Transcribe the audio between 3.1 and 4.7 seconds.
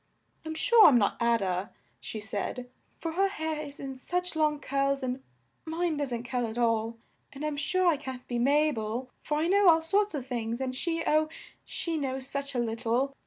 her hair is in such long